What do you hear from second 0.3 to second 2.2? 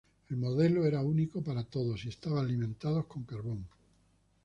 El modelo era único para todos y